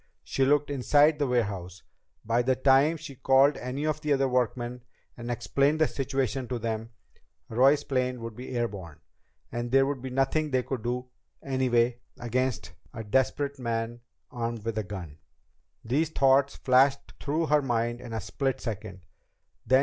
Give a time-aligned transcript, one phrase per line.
[0.23, 1.83] She looked inside the warehouse.
[2.25, 4.81] By the time she called any of the other workmen
[5.15, 6.89] and explained the situation to them,
[7.49, 8.99] Roy's plane would be air borne.
[9.51, 11.09] And there would be nothing they could do,
[11.43, 13.99] anyway, against a desperate man
[14.31, 15.19] armed with a gun.
[15.85, 19.01] These thoughts flashed through her mind in a split second.